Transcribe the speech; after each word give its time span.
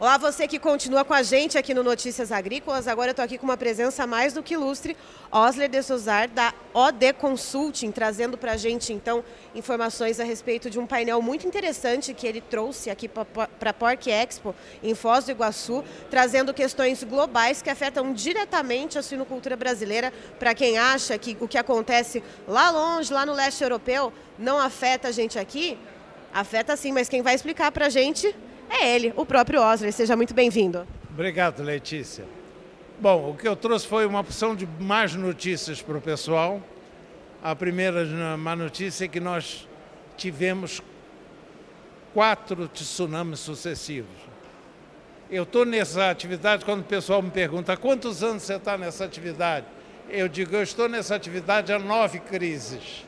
Olá, 0.00 0.16
você 0.16 0.46
que 0.46 0.60
continua 0.60 1.04
com 1.04 1.12
a 1.12 1.24
gente 1.24 1.58
aqui 1.58 1.74
no 1.74 1.82
Notícias 1.82 2.30
Agrícolas. 2.30 2.86
Agora 2.86 3.08
eu 3.08 3.10
estou 3.10 3.24
aqui 3.24 3.36
com 3.36 3.44
uma 3.44 3.56
presença 3.56 4.06
mais 4.06 4.32
do 4.32 4.44
que 4.44 4.54
ilustre, 4.54 4.96
Osler 5.28 5.68
de 5.68 5.82
Souzar, 5.82 6.28
da 6.28 6.54
OD 6.72 7.14
Consulting, 7.14 7.90
trazendo 7.90 8.38
para 8.38 8.52
a 8.52 8.56
gente, 8.56 8.92
então, 8.92 9.24
informações 9.56 10.20
a 10.20 10.24
respeito 10.24 10.70
de 10.70 10.78
um 10.78 10.86
painel 10.86 11.20
muito 11.20 11.48
interessante 11.48 12.14
que 12.14 12.28
ele 12.28 12.40
trouxe 12.40 12.90
aqui 12.90 13.08
para 13.08 13.70
a 13.70 13.74
Porc 13.74 14.06
Expo, 14.06 14.54
em 14.84 14.94
Foz 14.94 15.24
do 15.24 15.32
Iguaçu, 15.32 15.82
trazendo 16.08 16.54
questões 16.54 17.02
globais 17.02 17.60
que 17.60 17.68
afetam 17.68 18.12
diretamente 18.12 19.00
a 19.00 19.02
suinocultura 19.02 19.56
brasileira. 19.56 20.12
Para 20.38 20.54
quem 20.54 20.78
acha 20.78 21.18
que 21.18 21.36
o 21.40 21.48
que 21.48 21.58
acontece 21.58 22.22
lá 22.46 22.70
longe, 22.70 23.12
lá 23.12 23.26
no 23.26 23.32
leste 23.32 23.64
europeu, 23.64 24.12
não 24.38 24.60
afeta 24.60 25.08
a 25.08 25.10
gente 25.10 25.40
aqui, 25.40 25.76
afeta 26.32 26.76
sim, 26.76 26.92
mas 26.92 27.08
quem 27.08 27.20
vai 27.20 27.34
explicar 27.34 27.72
para 27.72 27.86
a 27.86 27.90
gente 27.90 28.32
é 28.70 28.94
ele, 28.94 29.12
o 29.16 29.24
próprio 29.24 29.60
Osler. 29.60 29.92
Seja 29.92 30.16
muito 30.16 30.34
bem-vindo. 30.34 30.86
Obrigado, 31.10 31.62
Letícia. 31.62 32.24
Bom, 33.00 33.30
o 33.30 33.36
que 33.36 33.46
eu 33.46 33.56
trouxe 33.56 33.86
foi 33.86 34.06
uma 34.06 34.20
opção 34.20 34.54
de 34.54 34.66
mais 34.80 35.14
notícias 35.14 35.80
para 35.80 35.96
o 35.96 36.00
pessoal. 36.00 36.60
A 37.42 37.54
primeira 37.54 38.04
má 38.36 38.56
notícia 38.56 39.04
é 39.04 39.08
que 39.08 39.20
nós 39.20 39.68
tivemos 40.16 40.82
quatro 42.12 42.66
tsunamis 42.68 43.40
sucessivos. 43.40 44.10
Eu 45.30 45.44
estou 45.44 45.64
nessa 45.64 46.10
atividade, 46.10 46.64
quando 46.64 46.80
o 46.80 46.84
pessoal 46.84 47.22
me 47.22 47.30
pergunta 47.30 47.76
quantos 47.76 48.22
anos 48.22 48.42
você 48.42 48.54
está 48.54 48.76
nessa 48.76 49.04
atividade, 49.04 49.66
eu 50.08 50.26
digo, 50.26 50.56
eu 50.56 50.62
estou 50.62 50.88
nessa 50.88 51.14
atividade 51.14 51.72
há 51.72 51.78
nove 51.78 52.18
crises 52.18 53.06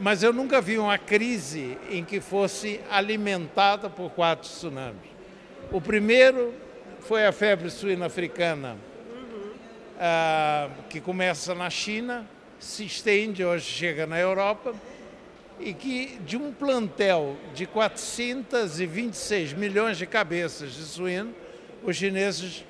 mas 0.00 0.22
eu 0.22 0.32
nunca 0.32 0.60
vi 0.60 0.78
uma 0.78 0.96
crise 0.96 1.76
em 1.90 2.04
que 2.04 2.20
fosse 2.20 2.80
alimentada 2.90 3.90
por 3.90 4.10
quatro 4.10 4.48
tsunamis. 4.48 5.10
O 5.70 5.80
primeiro 5.80 6.54
foi 7.00 7.26
a 7.26 7.32
febre 7.32 7.70
suína 7.70 8.06
africana, 8.06 8.76
ah, 9.98 10.70
que 10.88 11.00
começa 11.00 11.54
na 11.54 11.68
China, 11.68 12.26
se 12.58 12.84
estende, 12.84 13.44
hoje 13.44 13.64
chega 13.64 14.06
na 14.06 14.18
Europa, 14.18 14.74
e 15.60 15.74
que 15.74 16.18
de 16.24 16.36
um 16.36 16.52
plantel 16.52 17.36
de 17.52 17.66
426 17.66 19.52
milhões 19.52 19.98
de 19.98 20.06
cabeças 20.06 20.72
de 20.72 20.82
suíno, 20.82 21.34
os 21.82 21.96
chineses 21.96 22.64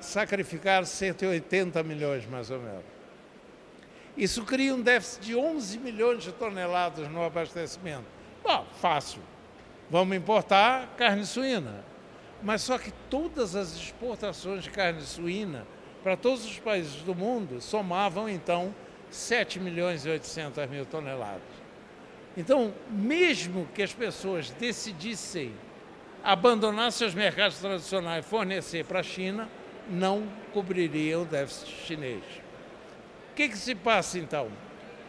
sacrificaram 0.00 0.84
180 0.84 1.82
milhões, 1.82 2.26
mais 2.26 2.50
ou 2.50 2.58
menos. 2.58 3.01
Isso 4.16 4.44
cria 4.44 4.74
um 4.74 4.80
déficit 4.80 5.26
de 5.26 5.36
11 5.36 5.78
milhões 5.78 6.22
de 6.22 6.32
toneladas 6.32 7.08
no 7.08 7.24
abastecimento. 7.24 8.04
Bom, 8.44 8.66
fácil. 8.80 9.22
Vamos 9.88 10.16
importar 10.16 10.94
carne 10.96 11.24
suína. 11.24 11.84
Mas 12.42 12.62
só 12.62 12.76
que 12.76 12.92
todas 13.08 13.54
as 13.54 13.74
exportações 13.74 14.64
de 14.64 14.70
carne 14.70 15.02
suína 15.02 15.66
para 16.02 16.16
todos 16.16 16.44
os 16.44 16.58
países 16.58 17.02
do 17.02 17.14
mundo 17.14 17.60
somavam 17.60 18.28
então 18.28 18.74
7 19.10 19.60
milhões 19.60 20.04
e 20.04 20.10
800 20.10 20.68
mil 20.68 20.84
toneladas. 20.84 21.42
Então, 22.36 22.74
mesmo 22.90 23.68
que 23.74 23.82
as 23.82 23.92
pessoas 23.92 24.50
decidissem 24.50 25.52
abandonar 26.24 26.90
seus 26.90 27.14
mercados 27.14 27.58
tradicionais 27.58 28.24
e 28.24 28.28
fornecer 28.28 28.84
para 28.84 29.00
a 29.00 29.02
China, 29.02 29.48
não 29.88 30.26
cobririam 30.52 31.22
o 31.22 31.24
déficit 31.24 31.70
chinês. 31.86 32.22
O 33.32 33.34
que, 33.34 33.48
que 33.48 33.56
se 33.56 33.74
passa 33.74 34.18
então? 34.18 34.48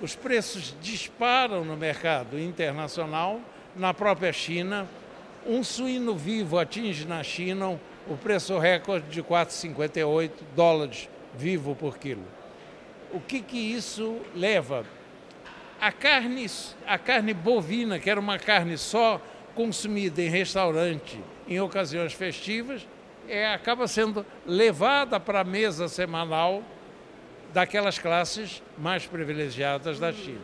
Os 0.02 0.16
preços 0.16 0.74
disparam 0.82 1.66
no 1.66 1.76
mercado 1.76 2.40
internacional, 2.40 3.42
na 3.76 3.94
própria 3.94 4.32
China. 4.32 4.88
Um 5.46 5.62
suíno 5.62 6.16
vivo 6.16 6.58
atinge 6.58 7.06
na 7.06 7.22
China 7.22 7.78
o 8.08 8.16
preço 8.16 8.58
recorde 8.58 9.10
de 9.10 9.22
4,58 9.22 10.32
dólares 10.56 11.10
vivo 11.36 11.76
por 11.76 11.98
quilo. 11.98 12.24
O 13.12 13.20
que, 13.20 13.42
que 13.42 13.58
isso 13.58 14.22
leva? 14.34 14.86
A 15.82 15.92
carne, 15.92 16.46
a 16.88 16.98
carne 16.98 17.34
bovina, 17.34 18.00
que 18.00 18.10
era 18.10 18.22
uma 18.22 18.40
carne 18.40 18.78
só 18.78 19.22
consumida 19.54 20.22
em 20.22 20.30
restaurante 20.30 21.20
em 21.46 21.60
ocasiões 21.60 22.14
festivas, 22.14 22.88
é, 23.28 23.54
acaba 23.54 23.86
sendo 23.86 24.26
levada 24.46 25.20
para 25.20 25.42
a 25.42 25.44
mesa 25.44 25.90
semanal 25.90 26.64
daquelas 27.54 28.00
classes 28.00 28.64
mais 28.78 29.06
privilegiadas 29.06 30.00
da 30.00 30.12
China. 30.12 30.42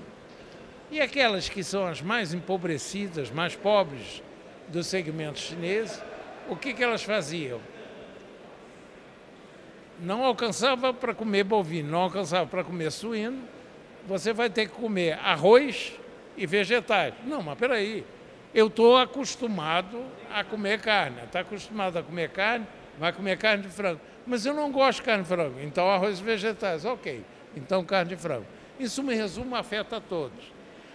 E 0.92 1.02
aquelas 1.02 1.50
que 1.50 1.64
são 1.64 1.86
as 1.86 2.02
mais 2.02 2.34
empobrecidas, 2.34 3.30
mais 3.32 3.56
pobres 3.56 4.24
do 4.68 4.84
segmento 4.84 5.40
chinês, 5.40 6.02
o 6.48 6.56
que, 6.56 6.74
que 6.74 6.84
elas 6.84 7.04
faziam? 7.04 7.60
Não 10.00 10.24
alcançava 10.24 10.94
para 10.94 11.14
comer 11.14 11.44
bovino, 11.44 11.92
não 11.92 12.00
alcançava 12.00 12.48
para 12.48 12.64
comer 12.64 12.92
suíno, 12.92 13.44
você 14.08 14.32
vai 14.32 14.50
ter 14.50 14.68
que 14.68 14.74
comer 14.74 15.14
arroz 15.24 15.94
e 16.38 16.46
vegetais. 16.46 17.14
Não, 17.26 17.42
mas 17.42 17.58
peraí, 17.58 18.06
eu 18.54 18.68
estou 18.68 18.98
acostumado 18.98 20.04
a 20.32 20.44
comer 20.44 20.80
carne. 20.80 21.22
Está 21.24 21.42
acostumado 21.42 21.98
a 21.98 22.04
comer 22.04 22.30
carne, 22.30 22.66
vai 22.98 23.12
comer 23.12 23.38
carne 23.38 23.64
de 23.64 23.70
frango. 23.70 24.00
Mas 24.30 24.46
eu 24.46 24.54
não 24.54 24.72
gosto 24.72 25.00
de 25.00 25.06
carne 25.06 25.24
de 25.24 25.30
frango, 25.30 25.60
então 25.60 25.90
arroz 25.90 26.20
e 26.20 26.24
vegetais, 26.24 26.86
ok. 26.86 27.26
Então 27.56 27.84
carne 27.84 28.16
de 28.16 28.16
frango. 28.16 28.46
Isso, 28.80 29.02
me 29.02 29.16
resumo, 29.16 29.56
afeta 29.56 29.98
a 29.98 30.00
todos. 30.00 30.54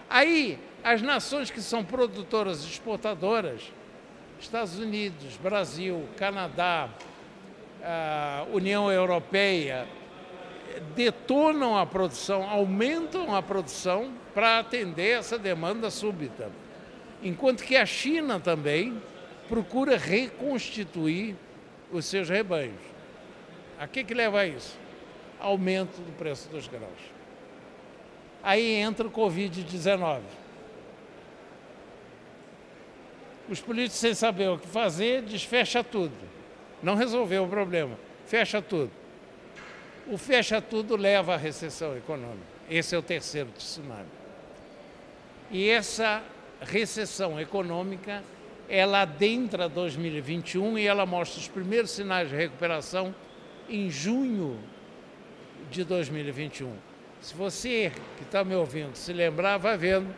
Aí, 0.09 0.57
as 0.81 1.01
nações 1.01 1.51
que 1.51 1.61
são 1.61 1.83
produtoras 1.83 2.63
e 2.63 2.67
exportadoras, 2.69 3.73
Estados 4.39 4.79
Unidos, 4.79 5.35
Brasil, 5.35 6.07
Canadá, 6.15 6.87
União 8.53 8.89
Europeia, 8.89 9.85
detonam 10.95 11.77
a 11.77 11.85
produção, 11.85 12.49
aumentam 12.49 13.35
a 13.35 13.41
produção 13.41 14.13
para 14.33 14.59
atender 14.59 15.19
essa 15.19 15.37
demanda 15.37 15.91
súbita. 15.91 16.49
Enquanto 17.21 17.65
que 17.65 17.75
a 17.75 17.85
China 17.85 18.39
também 18.39 18.97
procura 19.49 19.97
reconstituir 19.97 21.35
os 21.91 22.05
seus 22.05 22.29
rebanhos. 22.29 22.94
A 23.79 23.87
que, 23.87 24.03
que 24.03 24.13
leva 24.13 24.45
isso? 24.45 24.77
Aumento 25.39 26.01
do 26.01 26.11
preço 26.17 26.47
dos 26.49 26.67
grãos. 26.67 27.15
Aí 28.41 28.75
entra 28.75 29.07
o 29.07 29.11
Covid-19. 29.11 30.21
Os 33.49 33.59
políticos, 33.59 33.99
sem 33.99 34.13
saber 34.13 34.49
o 34.49 34.57
que 34.57 34.67
fazer, 34.67 35.21
desfecha 35.21 35.83
tudo. 35.83 36.13
Não 36.81 36.95
resolveu 36.95 37.43
o 37.43 37.47
problema, 37.47 37.97
fecha 38.25 38.61
tudo. 38.61 38.91
O 40.07 40.17
fecha 40.17 40.61
tudo 40.61 40.95
leva 40.95 41.33
à 41.33 41.37
recessão 41.37 41.97
econômica. 41.97 42.45
Esse 42.69 42.95
é 42.95 42.97
o 42.97 43.01
terceiro 43.01 43.49
tsunami. 43.57 44.05
E 45.51 45.69
essa 45.69 46.23
recessão 46.61 47.39
econômica, 47.39 48.23
ela 48.67 49.01
adentra 49.01 49.69
2021 49.69 50.77
e 50.79 50.87
ela 50.87 51.05
mostra 51.05 51.39
os 51.39 51.47
primeiros 51.47 51.91
sinais 51.91 52.29
de 52.29 52.35
recuperação 52.35 53.13
em 53.69 53.89
junho 53.89 54.59
de 55.71 55.83
2021. 55.83 56.73
Se 57.21 57.33
você 57.33 57.91
que 58.17 58.23
está 58.23 58.43
me 58.43 58.55
ouvindo 58.55 58.95
se 58.95 59.11
lembrar, 59.11 59.57
vai 59.57 59.77
vendo 59.77 60.13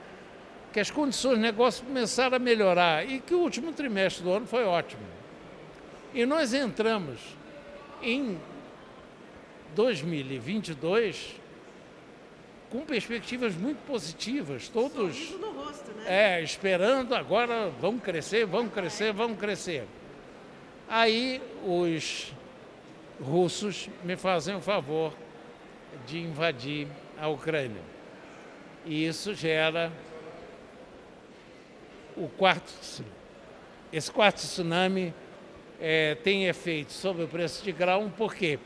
que 0.73 0.79
as 0.79 0.91
condições 0.91 1.35
de 1.35 1.41
negócio 1.41 1.85
começaram 1.85 2.35
a 2.35 2.39
melhorar 2.39 3.07
e 3.07 3.19
que 3.19 3.33
o 3.33 3.39
último 3.39 3.71
trimestre 3.71 4.23
do 4.23 4.31
ano 4.31 4.45
foi 4.45 4.63
ótimo. 4.65 5.01
E 6.13 6.25
nós 6.25 6.53
entramos 6.53 7.19
em 8.01 8.37
2022 9.75 11.35
com 12.69 12.81
perspectivas 12.81 13.55
muito 13.55 13.77
positivas, 13.85 14.67
todos 14.67 15.31
rosto, 15.55 15.91
né? 15.93 16.37
é, 16.37 16.43
esperando 16.43 17.15
agora 17.15 17.71
vamos 17.79 18.03
crescer, 18.03 18.45
vamos 18.45 18.73
crescer, 18.73 19.13
vamos 19.13 19.39
crescer. 19.39 19.85
Aí 20.87 21.41
os 21.65 22.33
russos 23.21 23.89
me 24.03 24.15
fazem 24.15 24.55
o 24.55 24.61
favor 24.61 25.13
de 26.05 26.19
invadir 26.19 26.87
a 27.19 27.27
Ucrânia. 27.27 27.81
E 28.85 29.05
isso 29.05 29.33
gera 29.33 29.91
o 32.15 32.27
quarto 32.27 32.71
tsunami. 32.79 33.13
Esse 33.91 34.11
quarto 34.11 34.37
tsunami 34.37 35.13
é, 35.79 36.15
tem 36.15 36.45
efeito 36.45 36.91
sobre 36.91 37.23
o 37.23 37.27
preço 37.27 37.63
de 37.63 37.71
grão, 37.71 38.11
porque 38.15 38.59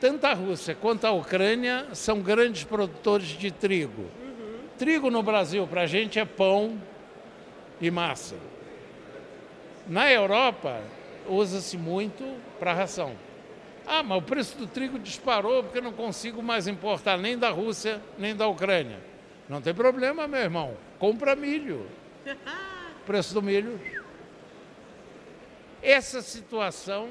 tanto 0.00 0.24
a 0.24 0.32
Rússia 0.32 0.74
quanto 0.74 1.06
a 1.06 1.12
Ucrânia 1.12 1.88
são 1.94 2.20
grandes 2.20 2.64
produtores 2.64 3.28
de 3.28 3.50
trigo. 3.50 4.06
Trigo 4.78 5.10
no 5.10 5.22
Brasil, 5.22 5.66
para 5.66 5.82
a 5.82 5.86
gente, 5.86 6.18
é 6.18 6.24
pão 6.24 6.80
e 7.80 7.90
massa. 7.90 8.36
Na 9.86 10.10
Europa, 10.10 10.80
usa-se 11.28 11.76
muito 11.76 12.24
para 12.58 12.72
ração. 12.72 13.14
Ah, 13.86 14.02
mas 14.02 14.18
o 14.18 14.22
preço 14.22 14.56
do 14.56 14.66
trigo 14.66 14.98
disparou 14.98 15.62
porque 15.64 15.80
não 15.80 15.92
consigo 15.92 16.42
mais 16.42 16.68
importar 16.68 17.16
nem 17.16 17.36
da 17.36 17.50
Rússia 17.50 18.00
nem 18.18 18.36
da 18.36 18.46
Ucrânia. 18.46 18.98
Não 19.48 19.60
tem 19.60 19.74
problema, 19.74 20.28
meu 20.28 20.40
irmão. 20.40 20.76
Compra 20.98 21.34
milho. 21.34 21.86
Preço 23.06 23.32
do 23.34 23.42
milho 23.42 23.80
Essa 25.82 26.20
situação 26.20 27.08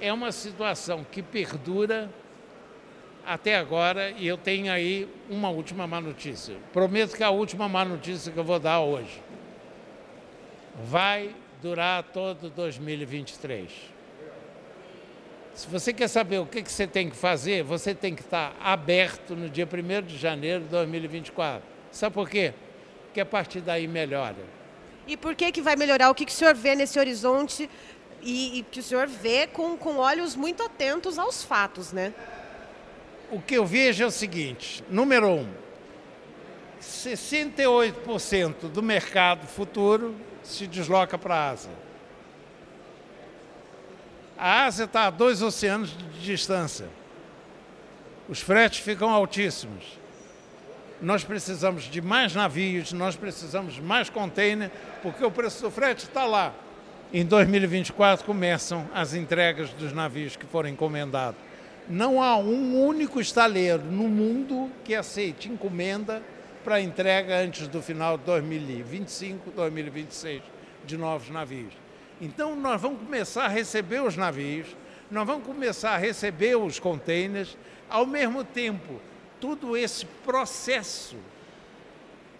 é 0.00 0.12
uma 0.12 0.32
situação 0.32 1.06
que 1.10 1.22
perdura 1.22 2.10
até 3.24 3.56
agora 3.56 4.10
e 4.10 4.26
eu 4.26 4.36
tenho 4.36 4.70
aí 4.70 5.08
uma 5.30 5.48
última 5.48 5.86
má 5.86 6.00
notícia. 6.00 6.56
Prometo 6.72 7.16
que 7.16 7.22
é 7.22 7.26
a 7.26 7.30
última 7.30 7.68
má 7.68 7.84
notícia 7.84 8.30
que 8.30 8.38
eu 8.38 8.44
vou 8.44 8.58
dar 8.58 8.80
hoje 8.80 9.22
vai 10.82 11.34
durar 11.64 12.02
todo 12.02 12.50
2023. 12.50 13.70
Se 15.54 15.66
você 15.66 15.94
quer 15.94 16.08
saber 16.08 16.38
o 16.38 16.44
que, 16.44 16.62
que 16.62 16.70
você 16.70 16.86
tem 16.86 17.08
que 17.08 17.16
fazer, 17.16 17.62
você 17.62 17.94
tem 17.94 18.14
que 18.14 18.20
estar 18.20 18.54
aberto 18.60 19.34
no 19.34 19.48
dia 19.48 19.66
1 19.66 20.02
de 20.06 20.18
janeiro 20.18 20.64
de 20.64 20.68
2024. 20.68 21.62
Sabe 21.90 22.12
por 22.12 22.28
quê? 22.28 22.52
Porque 23.06 23.18
a 23.18 23.24
partir 23.24 23.62
daí 23.62 23.88
melhora. 23.88 24.36
E 25.06 25.16
por 25.16 25.34
que, 25.34 25.50
que 25.50 25.62
vai 25.62 25.74
melhorar? 25.74 26.10
O 26.10 26.14
que, 26.14 26.26
que 26.26 26.32
o 26.32 26.34
senhor 26.34 26.54
vê 26.54 26.74
nesse 26.74 26.98
horizonte 26.98 27.70
e, 28.20 28.58
e 28.58 28.62
que 28.64 28.80
o 28.80 28.82
senhor 28.82 29.06
vê 29.06 29.46
com, 29.46 29.74
com 29.74 29.96
olhos 29.96 30.36
muito 30.36 30.62
atentos 30.62 31.18
aos 31.18 31.42
fatos, 31.42 31.92
né? 31.92 32.12
O 33.32 33.40
que 33.40 33.54
eu 33.54 33.64
vejo 33.64 34.04
é 34.04 34.06
o 34.06 34.10
seguinte: 34.10 34.84
número 34.90 35.28
um, 35.28 35.48
68% 36.80 38.68
do 38.68 38.82
mercado 38.82 39.46
futuro 39.46 40.14
se 40.42 40.66
desloca 40.66 41.16
para 41.16 41.34
a 41.34 41.50
Ásia. 41.50 41.84
A 44.36 44.64
Ásia 44.64 44.84
está 44.84 45.06
a 45.06 45.10
dois 45.10 45.42
oceanos 45.42 45.96
de 45.96 46.20
distância. 46.20 46.86
Os 48.28 48.40
fretes 48.40 48.80
ficam 48.80 49.10
altíssimos. 49.10 49.98
Nós 51.00 51.24
precisamos 51.24 51.84
de 51.84 52.00
mais 52.00 52.34
navios, 52.34 52.92
nós 52.92 53.16
precisamos 53.16 53.74
de 53.74 53.82
mais 53.82 54.08
container, 54.08 54.70
porque 55.02 55.24
o 55.24 55.30
preço 55.30 55.62
do 55.62 55.70
frete 55.70 56.04
está 56.04 56.24
lá. 56.24 56.54
Em 57.12 57.24
2024 57.24 58.24
começam 58.24 58.88
as 58.92 59.14
entregas 59.14 59.70
dos 59.70 59.92
navios 59.92 60.36
que 60.36 60.46
foram 60.46 60.68
encomendados. 60.68 61.38
Não 61.88 62.22
há 62.22 62.36
um 62.36 62.82
único 62.82 63.20
estaleiro 63.20 63.84
no 63.84 64.08
mundo 64.08 64.70
que 64.84 64.94
aceite 64.94 65.48
encomenda 65.48 66.22
para 66.64 66.80
entrega 66.80 67.36
antes 67.36 67.68
do 67.68 67.82
final 67.82 68.16
de 68.16 68.24
2025, 68.24 69.50
2026 69.50 70.42
de 70.86 70.96
novos 70.96 71.28
navios. 71.28 71.74
Então 72.20 72.56
nós 72.56 72.80
vamos 72.80 73.00
começar 73.00 73.44
a 73.44 73.48
receber 73.48 74.00
os 74.00 74.16
navios, 74.16 74.74
nós 75.10 75.26
vamos 75.26 75.46
começar 75.46 75.90
a 75.90 75.98
receber 75.98 76.56
os 76.56 76.78
containers, 76.78 77.56
ao 77.88 78.06
mesmo 78.06 78.42
tempo, 78.42 78.98
todo 79.38 79.76
esse 79.76 80.06
processo 80.24 81.16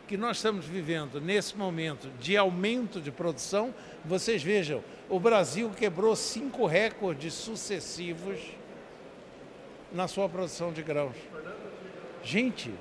que 0.08 0.16
nós 0.16 0.38
estamos 0.38 0.64
vivendo 0.64 1.20
nesse 1.20 1.56
momento 1.56 2.08
de 2.18 2.36
aumento 2.36 3.00
de 3.00 3.10
produção, 3.10 3.74
vocês 4.04 4.42
vejam, 4.42 4.82
o 5.08 5.20
Brasil 5.20 5.70
quebrou 5.70 6.16
cinco 6.16 6.66
recordes 6.66 7.34
sucessivos 7.34 8.38
na 9.92 10.08
sua 10.08 10.28
produção 10.28 10.72
de 10.72 10.82
grãos. 10.82 11.16
Gente, 12.22 12.72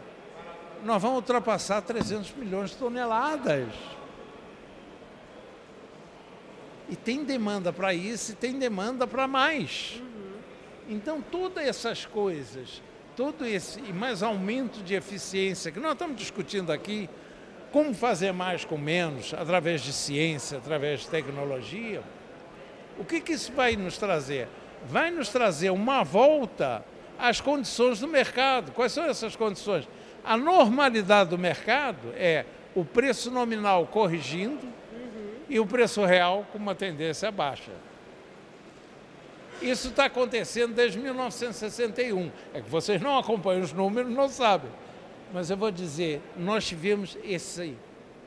nós 0.83 1.01
vamos 1.01 1.17
ultrapassar 1.17 1.81
300 1.81 2.33
milhões 2.33 2.71
de 2.71 2.77
toneladas. 2.77 3.73
E 6.89 6.95
tem 6.95 7.23
demanda 7.23 7.71
para 7.71 7.93
isso 7.93 8.33
e 8.33 8.35
tem 8.35 8.59
demanda 8.59 9.07
para 9.07 9.27
mais. 9.27 10.01
Então, 10.87 11.21
todas 11.21 11.65
essas 11.65 12.05
coisas, 12.05 12.81
todo 13.15 13.45
esse 13.45 13.79
e 13.79 13.93
mais 13.93 14.21
aumento 14.21 14.83
de 14.83 14.93
eficiência 14.93 15.71
que 15.71 15.79
nós 15.79 15.93
estamos 15.93 16.17
discutindo 16.17 16.71
aqui, 16.71 17.09
como 17.71 17.93
fazer 17.93 18.31
mais 18.33 18.65
com 18.65 18.77
menos, 18.77 19.33
através 19.33 19.81
de 19.81 19.93
ciência, 19.93 20.57
através 20.57 21.01
de 21.01 21.07
tecnologia, 21.07 22.03
o 22.99 23.05
que, 23.05 23.19
que 23.19 23.31
isso 23.31 23.51
vai 23.53 23.75
nos 23.75 23.97
trazer? 23.97 24.47
Vai 24.85 25.09
nos 25.09 25.29
trazer 25.29 25.69
uma 25.71 26.03
volta 26.03 26.85
às 27.17 27.41
condições 27.41 27.99
do 27.99 28.07
mercado. 28.07 28.71
Quais 28.73 28.91
são 28.91 29.05
essas 29.05 29.35
condições? 29.35 29.87
A 30.23 30.37
normalidade 30.37 31.31
do 31.31 31.37
mercado 31.37 32.13
é 32.15 32.45
o 32.73 32.85
preço 32.85 33.29
nominal 33.29 33.85
corrigindo 33.87 34.65
uhum. 34.65 35.35
e 35.49 35.59
o 35.59 35.65
preço 35.65 36.03
real 36.05 36.45
com 36.51 36.57
uma 36.57 36.73
tendência 36.73 37.29
baixa. 37.31 37.71
Isso 39.61 39.89
está 39.89 40.05
acontecendo 40.05 40.73
desde 40.73 40.99
1961. 40.99 42.31
É 42.53 42.61
que 42.61 42.69
vocês 42.69 43.01
não 43.01 43.17
acompanham 43.17 43.61
os 43.61 43.71
números, 43.71 44.11
não 44.11 44.27
sabem. 44.27 44.69
Mas 45.33 45.49
eu 45.49 45.57
vou 45.57 45.71
dizer, 45.71 46.21
nós 46.35 46.65
tivemos 46.65 47.17
essa 47.23 47.67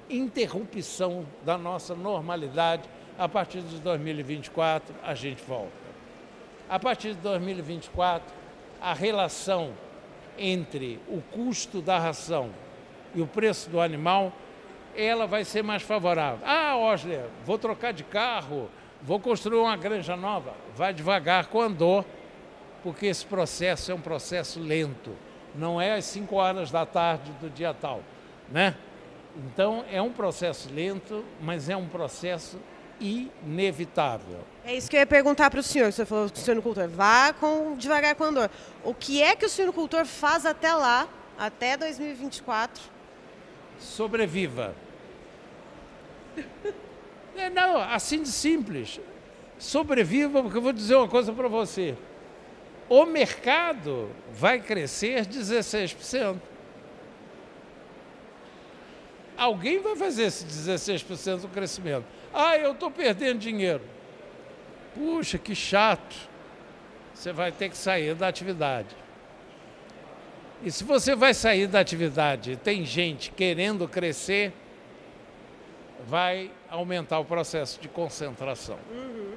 interrupção 0.09 1.27
da 1.45 1.59
nossa 1.59 1.95
normalidade. 1.95 2.89
A 3.19 3.29
partir 3.29 3.63
de 3.63 3.79
2024, 3.81 4.95
a 5.03 5.15
gente 5.15 5.43
volta. 5.45 5.73
A 6.69 6.79
partir 6.79 7.15
de 7.15 7.21
2024, 7.21 8.35
a 8.81 8.93
relação 8.93 9.73
entre 10.39 11.01
o 11.09 11.21
custo 11.33 11.81
da 11.81 11.99
ração 11.99 12.51
e 13.15 13.21
o 13.21 13.27
preço 13.27 13.71
do 13.71 13.81
animal, 13.81 14.33
ela 14.95 15.27
vai 15.27 15.45
ser 15.45 15.63
mais 15.63 15.83
favorável. 15.83 16.41
Ah, 16.45 16.77
Osler, 16.77 17.27
vou 17.45 17.59
trocar 17.59 17.93
de 17.93 18.05
carro, 18.05 18.69
vou 19.03 19.21
construir 19.21 19.59
uma 19.59 19.77
granja 19.77 20.17
nova. 20.17 20.55
Vai 20.75 20.93
devagar 20.93 21.47
com 21.47 21.61
andor, 21.61 22.05
porque 22.83 23.07
esse 23.07 23.25
processo 23.25 23.93
é 23.93 23.95
um 23.95 24.01
processo 24.01 24.61
lento. 24.61 25.13
Não 25.55 25.81
é 25.81 25.95
às 25.95 26.05
5 26.07 26.35
horas 26.37 26.71
da 26.71 26.85
tarde 26.85 27.31
do 27.41 27.49
dia 27.49 27.73
tal, 27.75 28.03
né? 28.51 28.75
Então 29.37 29.85
é 29.91 30.01
um 30.01 30.13
processo 30.13 30.73
lento, 30.73 31.25
mas 31.41 31.69
é 31.69 31.77
um 31.77 31.87
processo 31.87 32.59
inevitável. 33.01 34.41
É 34.65 34.75
isso 34.75 34.91
que 34.91 34.97
eu 34.97 35.01
ia 35.01 35.07
perguntar 35.07 35.51
para 35.51 35.61
o 35.61 35.63
senhor. 35.63 35.93
Você 35.93 36.05
falou 36.05 36.29
que 36.29 36.39
o 36.39 36.43
suinocultor 36.43 36.89
vá 36.89 37.33
com, 37.33 37.77
devagar 37.77 38.15
com 38.15 38.25
andor. 38.25 38.51
O 38.83 38.93
que 38.95 39.23
é 39.23 39.37
que 39.37 39.47
o 39.47 39.49
suinocultor 39.49 40.05
faz 40.05 40.45
até 40.45 40.73
lá, 40.73 41.09
até 41.39 41.77
2024? 41.77 42.83
Sobreviva. 43.79 44.75
é, 47.37 47.49
não, 47.51 47.79
assim 47.79 48.23
de 48.23 48.31
simples. 48.31 49.01
Sobreviva, 49.59 50.43
porque 50.43 50.59
eu 50.59 50.63
vou 50.63 50.73
dizer 50.73 50.97
uma 50.97 51.09
coisa 51.09 51.33
para 51.33 51.49
você. 51.49 51.97
O 52.89 53.05
mercado 53.05 54.11
vai 54.33 54.61
crescer 54.61 55.27
16%. 55.27 56.37
Alguém 59.37 59.81
vai 59.81 59.97
fazer 59.97 60.25
esse 60.25 60.45
16% 60.45 61.43
do 61.43 61.49
crescimento. 61.49 62.05
Ah, 62.33 62.57
eu 62.57 62.73
estou 62.73 62.91
perdendo 62.91 63.39
dinheiro. 63.39 63.83
Puxa, 64.95 65.39
que 65.39 65.55
chato. 65.55 66.17
Você 67.13 67.33
vai 67.33 67.53
ter 67.53 67.69
que 67.69 67.77
sair 67.77 68.15
da 68.15 68.29
atividade. 68.29 68.95
E 70.63 70.71
se 70.71 70.85
você 70.85 71.15
vai 71.15 71.35
sair 71.35 71.67
da 71.67 71.81
atividade 71.81 72.53
e 72.53 72.57
tem 72.57 72.85
gente 72.85 73.31
querendo 73.31 73.87
crescer, 73.87 74.53
vai 76.07 76.51
aumentar 76.69 77.19
o 77.19 77.25
processo 77.25 77.81
de 77.81 77.89
concentração. 77.89 78.79
Uhum. 78.91 79.35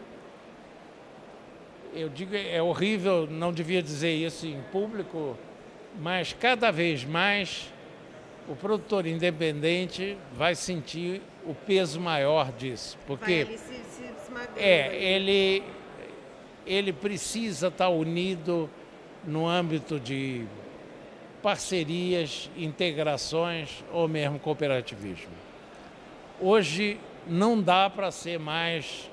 Eu 1.94 2.08
digo, 2.08 2.36
é 2.36 2.62
horrível, 2.62 3.28
não 3.30 3.52
devia 3.52 3.82
dizer 3.82 4.12
isso 4.12 4.46
em 4.46 4.62
público, 4.72 5.38
mas 6.00 6.34
cada 6.34 6.72
vez 6.72 7.04
mais 7.04 7.74
o 8.50 8.56
produtor 8.56 9.06
independente 9.06 10.18
vai 10.34 10.56
sentir 10.56 11.22
o 11.46 11.54
peso 11.54 12.02
maior 12.02 12.52
disso, 12.52 12.98
porque 13.06 13.32
ele, 13.32 13.58
se, 13.58 13.76
se 13.76 14.04
é 14.58 14.96
ele 14.96 15.64
ele 16.66 16.92
precisa 16.92 17.68
estar 17.68 17.90
unido 17.90 18.70
no 19.24 19.48
âmbito 19.48 20.00
de 20.00 20.46
parcerias, 21.42 22.50
integrações 22.58 23.84
ou 23.92 24.08
mesmo 24.08 24.40
cooperativismo. 24.40 25.32
Hoje 26.40 27.00
não 27.28 27.60
dá 27.62 27.90
para 27.90 28.12
ser 28.12 28.40
mais 28.40 29.10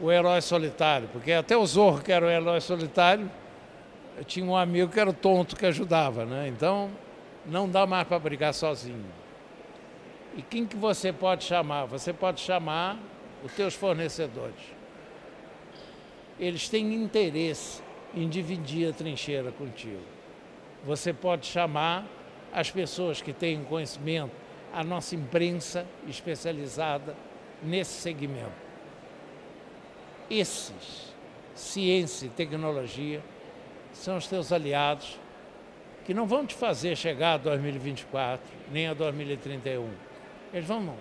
o 0.00 0.10
herói 0.10 0.40
solitário, 0.40 1.08
porque 1.12 1.32
até 1.32 1.56
o 1.56 1.64
Zorro, 1.64 2.02
que 2.02 2.12
era 2.12 2.26
o 2.26 2.28
herói 2.28 2.60
solitário, 2.60 3.30
tinha 4.26 4.44
um 4.44 4.56
amigo 4.56 4.90
que 4.90 5.00
era 5.00 5.10
o 5.10 5.14
tonto 5.14 5.56
que 5.56 5.66
ajudava, 5.66 6.24
né? 6.24 6.48
Então 6.48 6.90
não 7.48 7.68
dá 7.68 7.86
mais 7.86 8.06
para 8.06 8.18
brigar 8.18 8.52
sozinho. 8.52 9.04
E 10.36 10.42
quem 10.42 10.66
que 10.66 10.76
você 10.76 11.12
pode 11.12 11.44
chamar? 11.44 11.86
Você 11.86 12.12
pode 12.12 12.40
chamar 12.40 12.98
os 13.44 13.52
teus 13.52 13.74
fornecedores. 13.74 14.60
Eles 16.38 16.68
têm 16.68 16.94
interesse 16.94 17.80
em 18.14 18.28
dividir 18.28 18.90
a 18.90 18.92
trincheira 18.92 19.50
contigo. 19.52 20.02
Você 20.84 21.12
pode 21.12 21.46
chamar 21.46 22.04
as 22.52 22.70
pessoas 22.70 23.22
que 23.22 23.32
têm 23.32 23.64
conhecimento, 23.64 24.32
a 24.72 24.84
nossa 24.84 25.14
imprensa 25.14 25.86
especializada 26.06 27.14
nesse 27.62 28.00
segmento. 28.00 28.66
Esses, 30.28 31.14
ciência 31.54 32.26
e 32.26 32.30
tecnologia, 32.30 33.22
são 33.92 34.16
os 34.16 34.26
teus 34.26 34.52
aliados 34.52 35.18
que 36.06 36.14
não 36.14 36.24
vão 36.24 36.46
te 36.46 36.54
fazer 36.54 36.96
chegar 36.96 37.32
a 37.34 37.36
2024, 37.36 38.40
nem 38.70 38.86
a 38.86 38.94
2031. 38.94 39.90
Eles 40.54 40.68
vão 40.68 40.94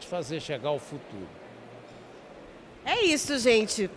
te 0.00 0.08
fazer 0.08 0.40
chegar 0.40 0.70
ao 0.70 0.80
futuro. 0.80 1.28
É 2.84 3.04
isso, 3.04 3.38
gente. 3.38 3.88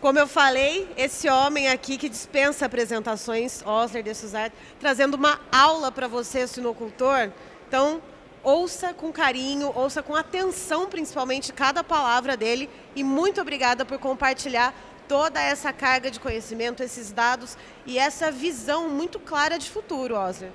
Como 0.00 0.18
eu 0.18 0.26
falei, 0.26 0.88
esse 0.96 1.30
homem 1.30 1.68
aqui 1.68 1.96
que 1.96 2.08
dispensa 2.08 2.66
apresentações, 2.66 3.62
Osler 3.64 4.02
de 4.02 4.12
Suzard, 4.12 4.52
trazendo 4.80 5.14
uma 5.14 5.40
aula 5.52 5.92
para 5.92 6.08
você, 6.08 6.48
sinocultor. 6.48 7.30
Então, 7.68 8.02
ouça 8.42 8.92
com 8.92 9.12
carinho, 9.12 9.70
ouça 9.72 10.02
com 10.02 10.16
atenção, 10.16 10.88
principalmente, 10.88 11.52
cada 11.52 11.84
palavra 11.84 12.36
dele. 12.36 12.68
E 12.96 13.04
muito 13.04 13.40
obrigada 13.40 13.84
por 13.84 13.98
compartilhar 13.98 14.74
toda 15.12 15.42
essa 15.42 15.74
carga 15.74 16.10
de 16.10 16.18
conhecimento, 16.18 16.82
esses 16.82 17.12
dados 17.12 17.58
e 17.84 17.98
essa 17.98 18.32
visão 18.32 18.88
muito 18.88 19.20
clara 19.20 19.58
de 19.58 19.68
futuro, 19.68 20.14
Osler. 20.16 20.48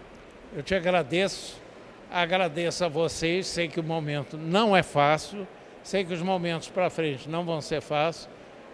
Eu 0.52 0.64
te 0.64 0.74
agradeço, 0.74 1.62
agradeço 2.10 2.84
a 2.84 2.88
vocês. 2.88 3.46
Sei 3.46 3.68
que 3.68 3.80
o 3.80 3.84
momento 3.84 4.36
não 4.36 4.76
é 4.76 4.82
fácil, 4.82 5.48
sei 5.84 6.04
que 6.04 6.12
os 6.12 6.24
momentos 6.24 6.70
para 6.70 6.90
frente 6.90 7.30
não 7.30 7.46
vão 7.46 7.62
ser 7.62 7.82
fáceis 7.82 8.28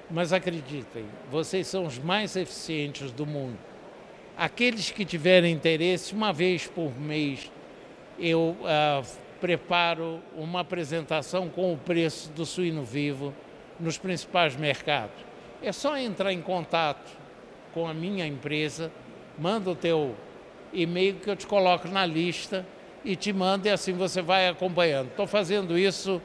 mas 0.10 0.32
acreditem, 0.32 1.06
vocês 1.32 1.66
são 1.66 1.86
os 1.86 1.98
mais 1.98 2.36
eficientes 2.36 3.12
do 3.12 3.26
mundo. 3.26 3.58
Aqueles 4.38 4.92
que 4.92 5.04
tiverem 5.04 5.52
interesse, 5.52 6.14
uma 6.14 6.32
vez 6.32 6.68
por 6.68 7.00
mês, 7.00 7.52
eu 8.20 8.56
uh, 8.60 9.06
preparo 9.42 10.22
uma 10.36 10.60
apresentação 10.60 11.50
com 11.50 11.74
o 11.74 11.78
preço 11.78 12.30
do 12.32 12.46
suíno 12.46 12.84
vivo 12.84 13.34
nos 13.80 13.98
principais 13.98 14.56
mercados. 14.56 15.33
É 15.64 15.72
só 15.72 15.98
entrar 15.98 16.34
em 16.34 16.42
contato 16.42 17.10
com 17.74 17.88
a 17.88 17.94
minha 17.94 18.28
empresa, 18.28 18.92
manda 19.40 19.70
o 19.70 19.76
teu 19.76 20.14
e-mail 20.74 21.16
que 21.16 21.30
eu 21.30 21.38
te 21.38 21.48
coloco 21.48 21.88
na 21.88 22.06
lista 22.06 22.66
e 23.06 23.16
te 23.16 23.32
mando 23.32 23.68
e 23.68 23.72
assim 23.72 23.94
você 23.94 24.22
vai 24.22 24.50
acompanhando. 24.50 25.08
Estou 25.08 25.26
fazendo 25.26 25.78
isso 25.78 26.22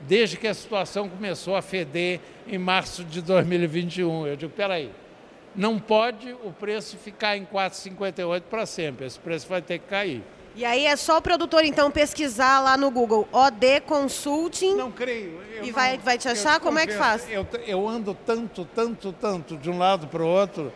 desde 0.00 0.38
que 0.38 0.46
a 0.46 0.54
situação 0.54 1.06
começou 1.06 1.54
a 1.54 1.60
feder 1.60 2.20
em 2.46 2.56
março 2.56 3.04
de 3.04 3.20
2021. 3.20 4.26
Eu 4.26 4.36
digo, 4.36 4.52
peraí, 4.52 4.90
não 5.54 5.78
pode 5.78 6.32
o 6.32 6.50
preço 6.50 6.96
ficar 6.96 7.36
em 7.36 7.44
4,58 7.44 8.42
para 8.48 8.64
sempre, 8.64 9.06
esse 9.06 9.18
preço 9.18 9.46
vai 9.48 9.60
ter 9.60 9.80
que 9.80 9.86
cair. 9.86 10.22
E 10.58 10.64
aí 10.64 10.86
é 10.86 10.96
só 10.96 11.18
o 11.18 11.22
produtor, 11.22 11.64
então, 11.64 11.88
pesquisar 11.88 12.58
lá 12.58 12.76
no 12.76 12.90
Google, 12.90 13.28
OD 13.30 13.80
Consulting. 13.82 14.74
Não 14.74 14.90
creio. 14.90 15.40
e 15.62 15.66
não, 15.66 15.72
vai, 15.72 15.98
vai 15.98 16.18
te 16.18 16.28
achar? 16.28 16.58
Como 16.58 16.76
confesso, 16.80 16.90
é 16.90 16.92
que 16.92 16.98
faz? 16.98 17.30
Eu, 17.30 17.46
eu 17.64 17.88
ando 17.88 18.12
tanto, 18.12 18.64
tanto, 18.74 19.12
tanto 19.12 19.56
de 19.56 19.70
um 19.70 19.78
lado 19.78 20.08
para 20.08 20.20
o 20.20 20.26
outro, 20.26 20.72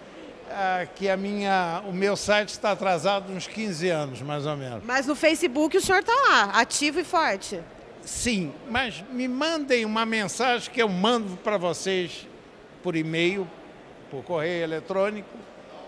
ah, 0.49 0.87
que 0.95 1.09
a 1.09 1.17
minha, 1.17 1.83
o 1.85 1.93
meu 1.93 2.17
site 2.17 2.51
está 2.51 2.71
atrasado 2.71 3.33
uns 3.33 3.49
15 3.49 3.89
anos, 3.89 4.23
mais 4.23 4.47
ou 4.47 4.57
menos. 4.57 4.85
Mas 4.87 5.05
no 5.05 5.17
Facebook 5.17 5.77
o 5.77 5.81
senhor 5.81 5.99
está 5.99 6.15
lá, 6.15 6.61
ativo 6.61 7.01
e 7.01 7.05
forte. 7.05 7.59
Sim, 8.03 8.53
mas 8.71 9.03
me 9.11 9.27
mandem 9.27 9.85
uma 9.85 10.07
mensagem 10.07 10.71
que 10.73 10.81
eu 10.81 10.89
mando 10.89 11.37
para 11.39 11.57
vocês 11.57 12.29
por 12.85 12.95
e-mail, 12.95 13.51
por 14.13 14.23
correio 14.23 14.63
eletrônico 14.63 15.37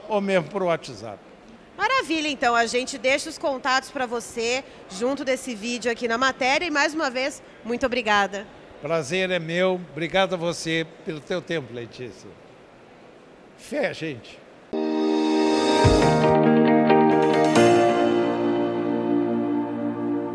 ou 0.08 0.20
mesmo 0.20 0.48
por 0.50 0.64
WhatsApp. 0.64 1.33
Maravilha, 1.76 2.28
então 2.28 2.54
a 2.54 2.66
gente 2.66 2.96
deixa 2.96 3.28
os 3.28 3.38
contatos 3.38 3.90
para 3.90 4.06
você 4.06 4.62
junto 4.90 5.24
desse 5.24 5.54
vídeo 5.54 5.90
aqui 5.90 6.06
na 6.06 6.16
matéria 6.16 6.66
e 6.66 6.70
mais 6.70 6.94
uma 6.94 7.10
vez, 7.10 7.42
muito 7.64 7.84
obrigada. 7.84 8.46
Prazer 8.80 9.30
é 9.30 9.38
meu, 9.38 9.80
obrigado 9.90 10.34
a 10.34 10.36
você 10.36 10.86
pelo 11.04 11.20
teu 11.20 11.40
tempo, 11.40 11.72
Letícia. 11.72 12.28
Fé, 13.56 13.92
gente. 13.94 14.43